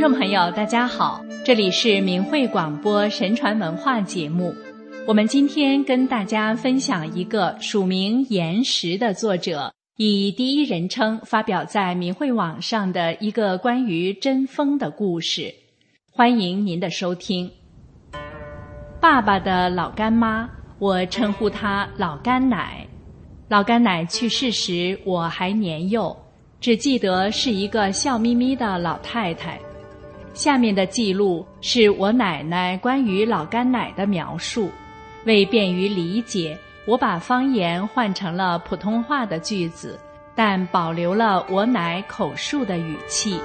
[0.00, 4.54] 听众朋友，大家好，这里是明慧广播神传文化节目。
[5.06, 15.54] 我们今天跟大家分享一个署名岩石的作者以第一人称发表在明慧网上的一个关于针锋的故事。
[16.10, 17.50] 欢迎您的收听。
[19.02, 22.86] 爸爸的老干妈，我称呼她老干奶。
[23.48, 26.16] 老干奶去世时，我还年幼，
[26.58, 29.60] 只记得是一个笑眯眯的老太太。
[30.32, 34.70] 下面的记录是我奶奶关于老干奶的描述。
[35.24, 40.00] 为便于理解，我把方言换成了普通话的句子，
[40.34, 43.38] 但保留了我奶口述的语气。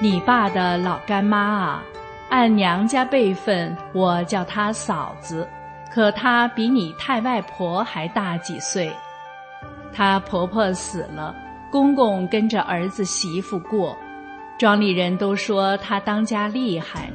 [0.00, 1.82] 你爸的老干妈啊，
[2.28, 5.48] 按娘家辈分，我叫她嫂子，
[5.92, 8.92] 可她比你太外婆还大几岁。
[9.92, 11.32] 她婆婆死了。
[11.74, 13.98] 公公跟着儿子媳妇过，
[14.56, 17.10] 庄里人都说他当家厉害，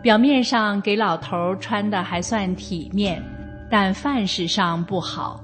[0.00, 3.20] 表面上给老头穿的还算体面，
[3.68, 5.42] 但饭食上不好。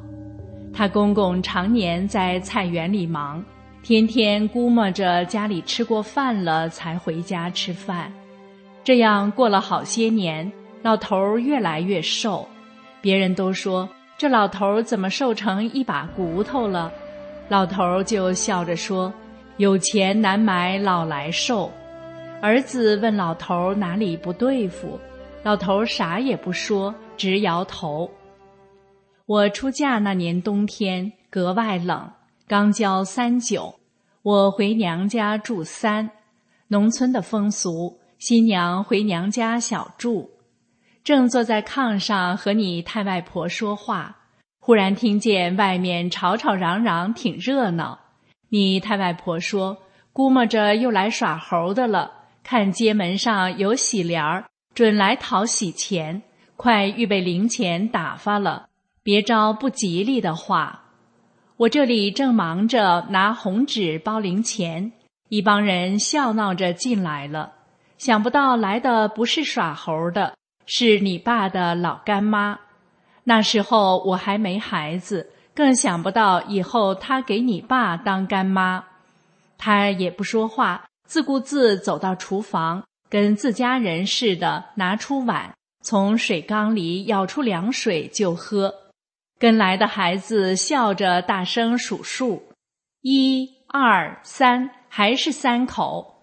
[0.72, 3.44] 他公公常年在菜园里忙，
[3.82, 8.12] 天天估摸着家里吃过饭了才回家吃饭，
[8.84, 10.48] 这样过了好些年，
[10.82, 12.46] 老头越来越瘦，
[13.00, 16.92] 别人都说这老头怎么瘦成一把骨头了。
[17.50, 19.12] 老头儿就笑着说
[19.58, 21.68] ：“有钱难买老来瘦。”
[22.40, 24.96] 儿子问老头儿哪里不对付，
[25.42, 28.08] 老头儿啥也不说，直摇头。
[29.26, 32.08] 我出嫁那年冬天格外冷，
[32.46, 33.74] 刚交三九，
[34.22, 36.08] 我回娘家住三。
[36.68, 40.30] 农村的风俗，新娘回娘家小住。
[41.02, 44.18] 正坐在炕上和你太外婆说话。
[44.60, 47.98] 忽然听见外面吵吵嚷嚷，挺热闹。
[48.50, 49.78] 你太外婆说
[50.12, 52.12] ：“估摸着又来耍猴的了。
[52.44, 54.44] 看街门上有喜联儿，
[54.74, 56.22] 准来讨喜钱，
[56.56, 58.66] 快预备零钱打发了，
[59.02, 60.84] 别招不吉利的话。”
[61.56, 64.92] 我这里正忙着拿红纸包零钱，
[65.28, 67.52] 一帮人笑闹着进来了。
[67.98, 70.34] 想不到来的不是耍猴的，
[70.64, 72.58] 是你爸的老干妈。
[73.24, 78.84] 那时候我还没孩子，更想不到以后他给你爸当干妈。
[79.58, 88.74] 他也不说话，自顾自走到厨房，跟自家人似的，拿出碗，从水缸里舀出凉水就喝。
[89.38, 92.42] 跟来的孩子笑着大声数数，
[93.02, 96.14] 一二三，还是三口。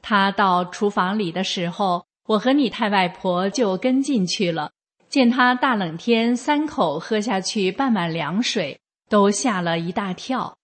[0.00, 4.70] 他到厨房里的时候，我和你太外婆就跟进去了。
[5.08, 8.78] 见他大冷天三口喝下去半碗凉水，
[9.08, 10.56] 都吓了一大跳。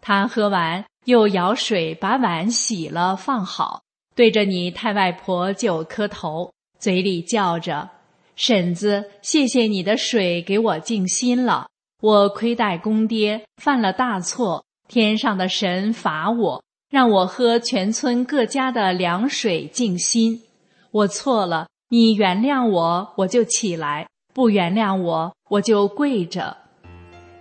[0.00, 3.82] 他喝完又舀水把碗洗了放好，
[4.14, 7.90] 对着你太外婆就磕头，嘴里叫着
[8.36, 11.66] ：“婶子，谢谢你的水给我静心了。
[12.00, 20.42] 我亏待公爹，犯了大错，天上的神罚我，让我喝全村各家的凉水静心。
[20.92, 26.56] 我错了。”你原谅我，我就起来；不原谅我，我就跪着。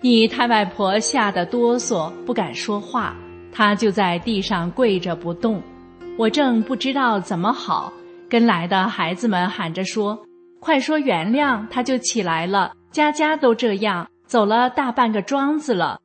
[0.01, 3.15] 你太外婆吓得哆嗦，不敢说话，
[3.51, 5.61] 她就在地上跪着不动。
[6.17, 7.93] 我正不知道怎么好，
[8.27, 10.17] 跟来的孩子们喊着说
[10.59, 15.99] ：“快说原谅！”他就起来了，家家都这样，走了大半个庄子了。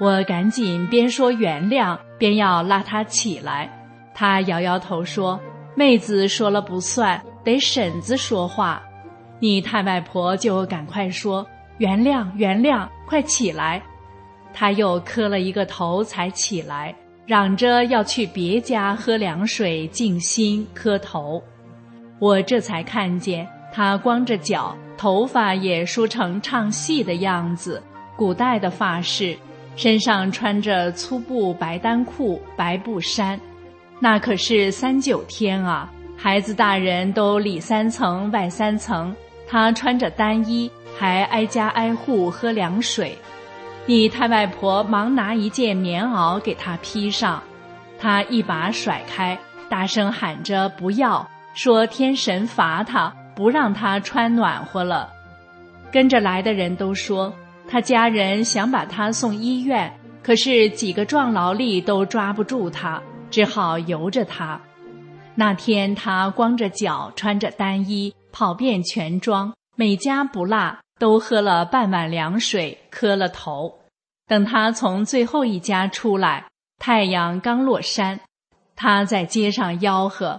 [0.00, 3.70] 我赶紧边说原谅，边要拉他起来。
[4.12, 5.38] 他摇摇头说
[5.76, 8.82] ：“妹子说了不算。”得婶子说话，
[9.38, 11.46] 你太外婆就赶快说
[11.78, 13.82] 原谅原谅，快起来。
[14.52, 21.42] 他又磕了一个头才起来，嚷着要去别家喝凉水静心磕头。
[22.18, 27.82] 我这才看见他光着脚，头发也梳成唱戏的样子，
[28.16, 29.38] 古代的发饰，
[29.76, 33.40] 身上穿着粗布白单裤、白布衫，
[34.00, 35.90] 那可是三九天啊。
[36.22, 39.16] 孩子大人都里三层外三层，
[39.48, 43.16] 他穿着单衣，还挨家挨户喝凉水。
[43.86, 47.42] 你太外婆忙拿一件棉袄给他披上，
[47.98, 49.38] 他一把甩开，
[49.70, 55.08] 大声喊着不要，说天神罚他，不让他穿暖和了。
[55.90, 57.32] 跟着来的人都说，
[57.66, 59.90] 他家人想把他送医院，
[60.22, 63.00] 可是几个壮劳力都抓不住他，
[63.30, 64.60] 只好由着他。
[65.40, 73.78] 那天他光着脚，穿着单衣，跑遍全庄，每家不落，都喝了半碗凉水，磕了头。
[74.26, 76.44] 等他从最后一家出来，
[76.78, 78.20] 太阳刚落山，
[78.76, 80.38] 他在街上吆喝：“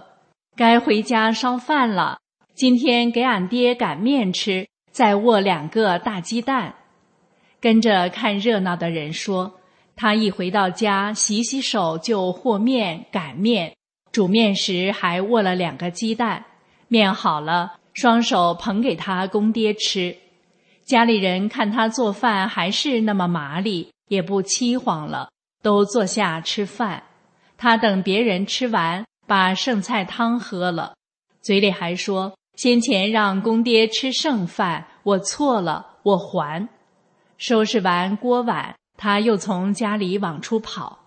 [0.54, 2.18] 该回家烧饭了。
[2.54, 6.76] 今天给俺爹擀面吃，再握两个大鸡蛋。”
[7.60, 9.54] 跟着看热闹的人说
[9.96, 13.74] ：“他一回到家，洗洗手就和面、擀面，
[14.12, 16.44] 煮面时还握了两个鸡蛋。
[16.86, 20.16] 面好了，双手捧给他公爹吃。”
[20.84, 25.30] 家里人看他做饭还是那么麻利，也不凄惶了，
[25.62, 27.02] 都坐下吃饭。
[27.56, 30.94] 他等别人吃完，把剩菜汤喝了，
[31.40, 36.68] 嘴里还说：“先前让公爹吃剩饭，我错了，我还。”
[37.38, 40.98] 收拾完锅碗，他又从家里往出跑。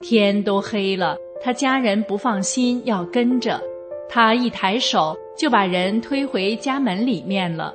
[0.00, 3.60] 天都黑了，他家人不放心，要跟着。
[4.08, 7.74] 他一抬手，就把人推回家门里面了。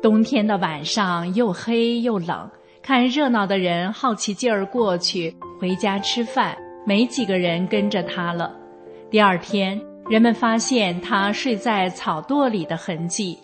[0.00, 2.50] 冬天的晚上又黑又冷，
[2.80, 6.56] 看热闹的人好奇劲儿过去回家吃饭，
[6.86, 8.50] 没几个人跟着他了。
[9.10, 9.78] 第二天，
[10.08, 13.38] 人们发现他睡在草垛里的痕迹，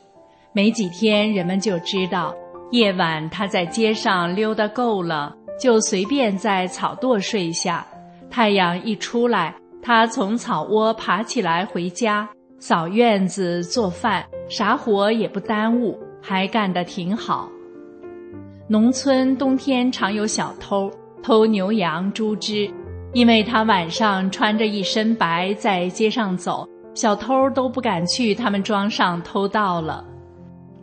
[0.54, 2.34] 没几天，人们就知道
[2.70, 7.86] 夜晚他在街上溜达够了，就随便在草垛睡下。
[8.30, 12.28] 太阳一出来，他从草窝爬起来回家，
[12.58, 15.98] 扫院子、做饭，啥活也不耽误。
[16.28, 17.48] 还干得挺好。
[18.66, 20.90] 农村冬天常有小偷
[21.22, 22.68] 偷牛羊猪只，
[23.12, 30.04] 因为他晚上穿着一身白在街上走，小偷都不敢去他们庄上偷盗了。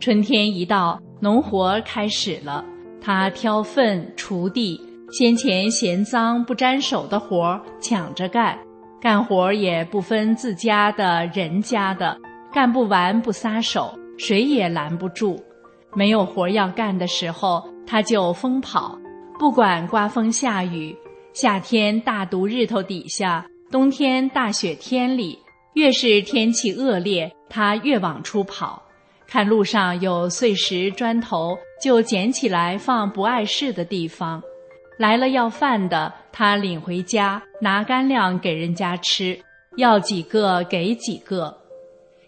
[0.00, 2.64] 春天一到，农活开始了，
[3.02, 4.80] 他挑粪锄地，
[5.16, 8.58] 先前嫌脏不沾手的活抢着干，
[9.00, 12.18] 干活也不分自家的人家的，
[12.52, 13.96] 干不完不撒手。
[14.18, 15.40] 谁也拦不住，
[15.94, 18.98] 没有活要干的时候，他就疯跑，
[19.38, 20.96] 不管刮风下雨。
[21.32, 25.38] 夏天大毒日头底下，冬天大雪天里，
[25.74, 28.82] 越是天气恶劣，他越往出跑。
[29.28, 34.42] 看路上有碎石砖头，就捡起来放不碍事的地方。
[34.98, 39.38] 来了要饭的，他领回家，拿干粮给人家吃，
[39.76, 41.56] 要几个给几个。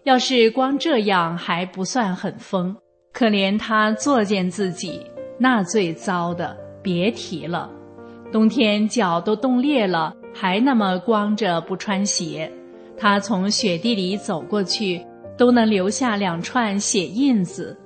[0.03, 2.75] 要是光这样还不算很疯，
[3.13, 5.05] 可怜他作践自己，
[5.37, 7.69] 那最糟的别提了。
[8.31, 12.51] 冬天脚都冻裂了，还那么光着不穿鞋，
[12.97, 15.05] 他从雪地里走过去，
[15.37, 17.77] 都能留下两串血印子。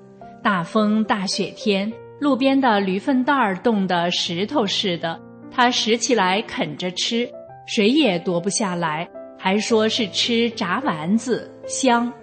[0.44, 1.92] 大风大雪天，
[2.22, 5.20] 路边的驴粪蛋儿冻得石头似的，
[5.50, 7.28] 他拾起来啃着吃，
[7.66, 9.10] 谁也夺不下来。
[9.40, 12.14] 还说是吃炸丸子香，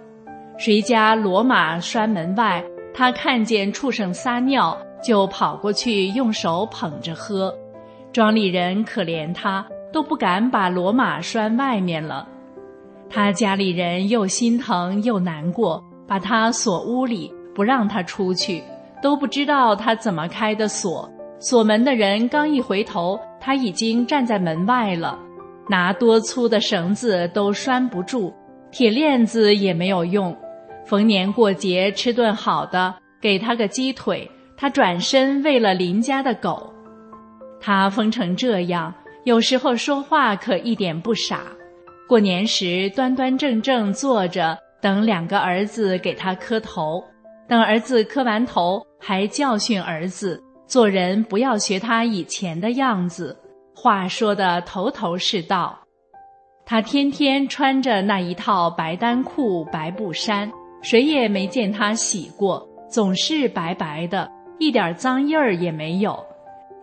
[0.57, 2.63] 谁家骡马拴门外，
[2.93, 7.53] 他看见畜生撒尿，就跑过去用手捧着喝。
[8.13, 12.25] 庄里人可怜他，都不敢把骡马拴外面了。
[13.09, 18.63] 他家里人又心疼又难过，把他锁屋里，不让他出去，
[19.01, 21.09] 都不知道他怎么开的锁。
[21.39, 25.17] 锁门的人刚一回头，他已经站在门外了。
[25.69, 28.33] 拿多粗的绳子都拴不住，
[28.71, 30.35] 铁链子也没有用。
[30.85, 36.73] 逢年过节吃顿好的，给他个鸡腿，他转身喂了邻家的狗。
[37.61, 38.93] 他疯成这样，
[39.25, 41.43] 有时候说话可一点不傻。
[42.07, 47.03] 过年时端端正正坐着，等两个儿子给他磕头。
[47.47, 53.35] 等儿子磕完头，还教训儿子做人不要学他以前的样子。
[53.73, 55.79] 话说的头头是道，
[56.65, 60.51] 他天天穿着那一套白单裤、白布衫，
[60.81, 66.21] 谁也没见他洗过，总是白白的，一点脏印儿也没有。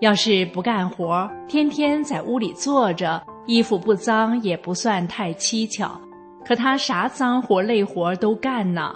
[0.00, 6.00] 要是不干活，天天在屋里坐着，衣服不脏也不算太蹊跷。
[6.44, 8.94] 可他啥脏活累活都干呢，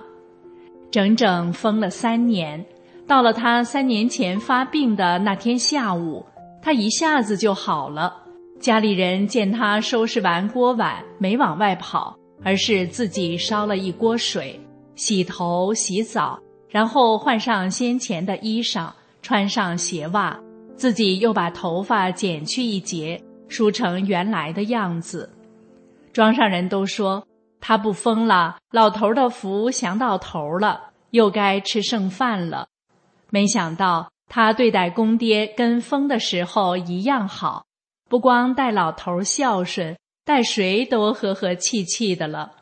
[0.91, 2.65] 整整疯了三年。
[3.11, 6.25] 到了他三年前发病的那天下午。
[6.63, 8.15] 他一下子就好了。
[8.61, 14.61] 家里人见他收拾完锅碗，没往外跑，而是自己烧了一锅水，
[14.95, 16.39] 洗头洗澡，
[16.69, 18.89] 然后换上先前的衣裳，
[19.23, 20.39] 穿上鞋袜，
[20.77, 25.29] 自己又把头发剪去一截，梳成原来的样子。
[26.13, 27.27] 庄上人都说
[27.61, 32.69] 他不疯了，老头的福享到头了，又该吃剩饭了。
[33.31, 34.11] 没想到。
[34.33, 37.65] 他对待公爹跟疯的时候一样好，
[38.09, 42.53] 不光待老头孝顺，待谁都和和气气的了。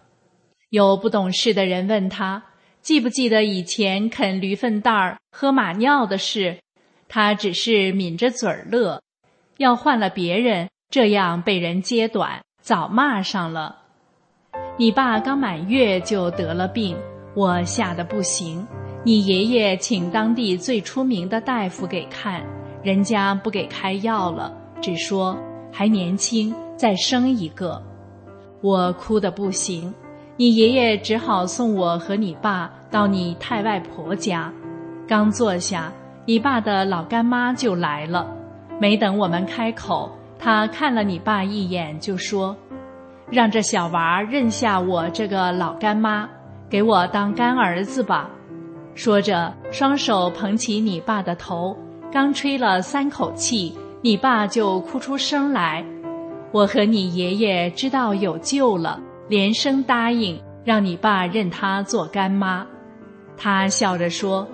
[0.71, 2.43] 有不懂事的人问他，
[2.81, 6.59] 记不记得以前啃驴粪蛋儿、喝马尿的事？
[7.07, 9.03] 他只是抿着嘴儿乐。
[9.59, 13.77] 要换了别人，这样被人揭短，早骂上了。
[14.79, 16.97] 你爸刚满月就得了病，
[17.35, 18.67] 我吓得不行。
[19.05, 22.43] 你爷爷请当地最出名的大夫给看，
[22.83, 24.53] 人家不给开药了，
[24.83, 25.39] 只说
[25.73, 27.81] 还年轻，再生一个。
[28.61, 29.95] 我哭得不行，
[30.37, 34.53] 你爷爷只好送我和你爸到你太外婆家。
[35.07, 35.93] 刚坐下，
[36.27, 38.29] 你爸的老干妈就来了，
[38.81, 42.55] 没等我们开口，他看了你爸一眼，就说
[43.31, 46.29] ：“让这小娃认下我这个老干妈，
[46.69, 48.29] 给我当干儿子吧。”
[48.99, 51.73] 说着，双手捧起你爸的头，
[52.11, 55.87] 刚吹了三口气，你爸就哭出声来。
[56.51, 62.67] 我和你爷爷知道有救了，连声答应，让你爸认他做干妈。
[63.37, 64.45] 他笑着说：“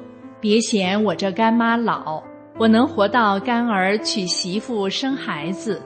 [0.42, 2.22] 别嫌我这干妈老，
[2.58, 5.80] 我能活到干儿娶媳妇生孩子。”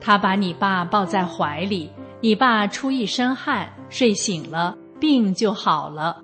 [0.00, 1.90] 他把你爸抱在怀里，
[2.22, 6.22] 你爸出一身汗，睡醒了，病就好了。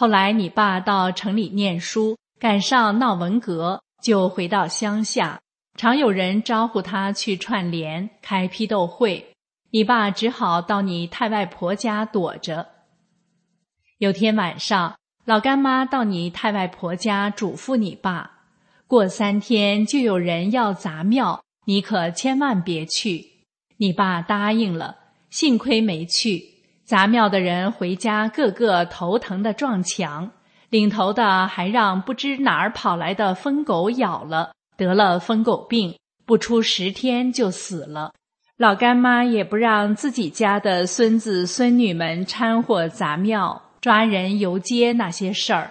[0.00, 5.38] 后来你爸到城里念书，赶上闹文革，就回到乡下。
[5.76, 9.34] 常有人招呼他去串联、开批斗会，
[9.70, 12.66] 你爸只好到你太外婆家躲着。
[13.98, 18.38] 有天晚上，老干妈到你太外婆家嘱咐你爸：
[18.86, 23.26] 过三天就有人要砸庙，你可千万别去。
[23.76, 24.96] 你爸答应了，
[25.28, 26.49] 幸亏没去。
[26.90, 30.28] 砸庙的人回家，个个头疼的撞墙，
[30.70, 38.12] 领头的还让不知哪儿跑来的疯狗咬了，得了疯狗病，不出十天就死了。
[38.56, 45.70] 老干妈也不让自己家的孙子孙女们掺和砸庙、抓人游街那些事儿。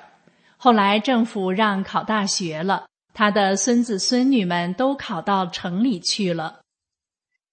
[0.55, 6.59] 后来政府让考大学了，他的孙子孙女们都考到城里去了。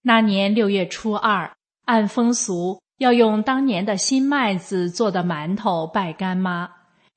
[0.03, 1.51] 那年六月初二，
[1.83, 2.79] 按风俗。
[2.97, 6.69] 要用当年的新麦子做的馒头拜干妈，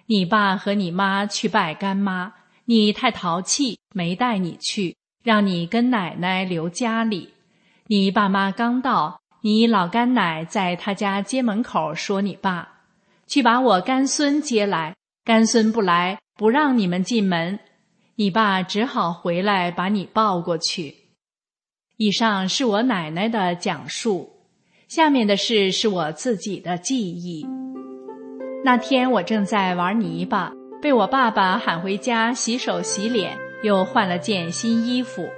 [0.07, 2.33] 你爸和你妈去拜干妈，
[2.67, 7.33] 你太淘气，没带你去，让你跟奶奶留家里。
[7.87, 12.83] 你爸妈刚到，你老干奶在他家街门口说：“你爸
[13.27, 14.95] 去把我干孙接来，
[15.25, 17.59] 干孙不来，不让你们进门。”
[18.17, 20.95] 你爸只好回来把你抱过去。
[21.97, 24.39] 以上是我奶奶的讲述。
[24.90, 27.47] 下面的事是我自己的记忆。
[28.64, 35.28] 那天我正在玩泥巴，被我爸爸喊回家洗手洗脸，又换了件新衣服。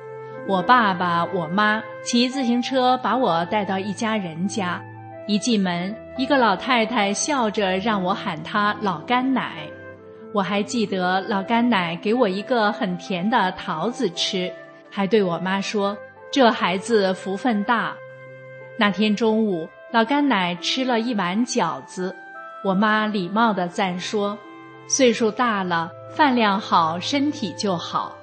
[0.49, 4.83] 我爸爸、我妈骑自行车把我带到一家人家，
[5.27, 9.69] 一进门，一个老太太笑着让我喊她老干奶。
[10.33, 14.51] 我还记得老干奶给我一个很甜的桃子吃，
[14.89, 15.95] 还对我妈说
[16.33, 17.95] ：“这孩子福分大。”
[18.79, 22.17] 那天中午，老干奶吃了一碗饺子，
[22.65, 24.39] 我妈礼貌地赞说
[24.89, 28.17] ：“岁数大了，饭量好，身体就好。”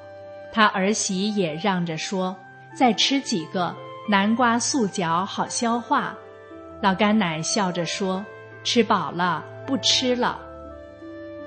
[0.51, 2.35] 他儿媳也让着说
[2.73, 3.75] ：“再吃几个
[4.09, 6.15] 南瓜素饺，好消化。”
[6.81, 8.25] 老干奶笑着说
[8.63, 10.39] ：“吃饱了，不吃了。”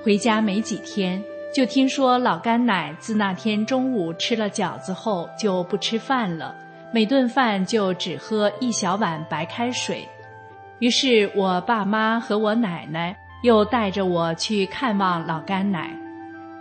[0.01, 1.21] 回家没几天，
[1.53, 6.55] 就听说老干奶自那天中午吃了饺子后就不吃饭了。
[6.93, 10.07] 每顿饭就只喝一小碗白开水，
[10.77, 15.89] 于是我爸妈和我奶奶又带着我去看望老干奶。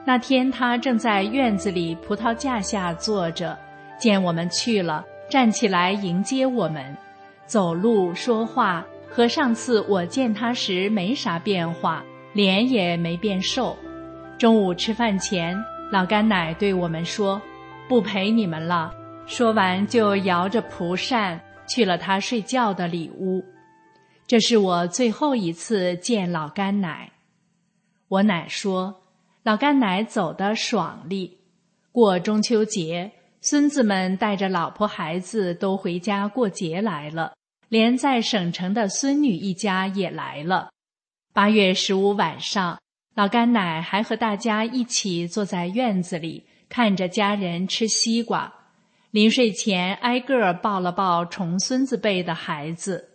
[0.07, 3.55] 那天他正在院子里葡萄架下坐着，
[3.99, 6.97] 见我们去了，站起来迎接我们，
[7.45, 13.77] 走路说话和上次我见他时没啥变化，脸也没变瘦。
[14.39, 15.55] 中午吃饭前，
[15.91, 17.39] 老干奶对我们说
[17.87, 18.91] ：“不陪你们了。”
[19.27, 23.43] 说完，就摇着蒲扇去了他睡觉的里屋。
[24.27, 27.11] 这是我最后一次见老干奶。
[28.09, 29.03] 我奶说，
[29.43, 31.39] 老干奶走得爽利。
[31.93, 33.11] 过中秋节，
[33.41, 37.35] 孙子们带着老婆孩子都回家过节来了，
[37.69, 40.71] 连在省城的孙女一家也来了。
[41.33, 42.79] 八月十五晚上，
[43.15, 48.53] 老干奶还和大家一起坐在院子里，看着家人吃西瓜。
[49.13, 53.11] 临睡前，挨个抱了抱重孙子辈的孩子。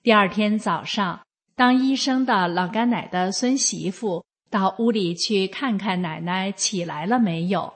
[0.00, 1.22] 第二天早上，
[1.56, 7.74] 当医生的老干奶的孙媳妇到屋里去看看奶奶起来了没有。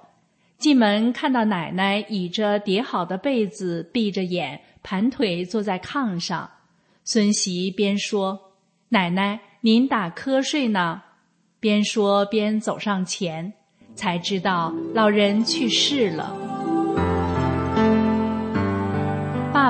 [0.56, 6.48] 进门看到奶奶倚着叠好的被子，闭着眼，盘腿坐在炕上。
[7.02, 8.52] 孙媳边说
[8.90, 11.02] ：“奶奶，您打瞌睡呢。”
[11.58, 13.52] 边说边走上前，
[13.96, 16.47] 才知道老人去世了。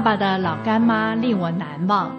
[0.08, 2.10] 爸的老干妈令我难忘。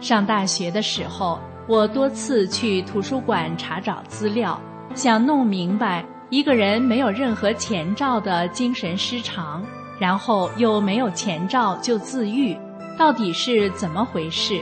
[0.00, 1.38] 上大学的时候，
[1.68, 4.60] 我多次去图书馆查找资料，
[4.96, 9.62] 想弄明白一个人没有任何前兆的精神失常，
[9.96, 12.58] 然后又没有前兆就自愈，
[12.98, 14.60] 到底是怎么回事，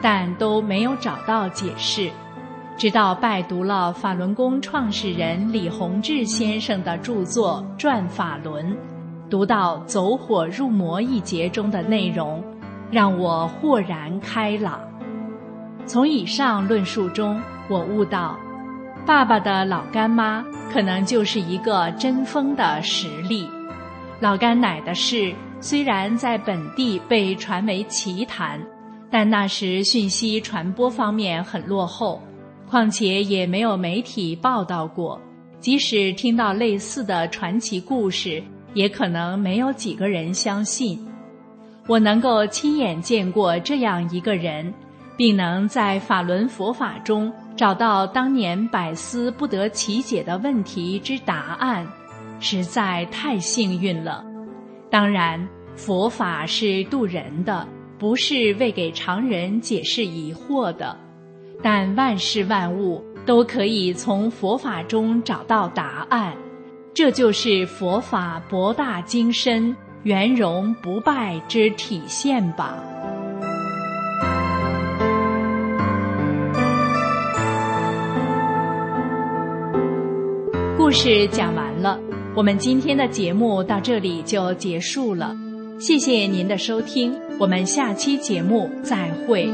[0.00, 2.08] 但都没有找到解释。
[2.76, 8.72] 直到拜读了法轮功创始人李洪志先生的著作《转法轮》。
[9.30, 12.42] 读到“走火入魔”一节中的内容，
[12.90, 14.80] 让我豁然开朗。
[15.86, 18.36] 从以上论述中，我悟到，
[19.06, 23.48] 爸爸的老干妈可能就是一个针锋的实例。
[24.18, 28.60] 老干奶的事虽然在本地被传为奇谈，
[29.10, 32.20] 但那时讯息传播方面很落后，
[32.68, 35.20] 况且也没有媒体报道过。
[35.60, 38.42] 即使听到类似的传奇故事，
[38.74, 40.98] 也可能没有几个人相信，
[41.86, 44.72] 我能够亲眼见过这样一个人，
[45.16, 51.86] 并能在法轮佛法中找到当年百思不得其解的问题之答案，
[52.38, 54.24] 实在太幸运了。
[54.88, 57.66] 当然，佛法是渡人的，
[57.98, 60.96] 不是为给常人解释疑惑的，
[61.62, 66.34] 但万事万物都可以从佛法中找到答案。
[66.92, 72.74] 这就是佛法博大精深、圆融不败之体现吧。
[80.76, 81.98] 故事讲完了，
[82.34, 85.36] 我们今天的节目到这里就结束了。
[85.78, 89.48] 谢谢您的收听，我们下期节目再会。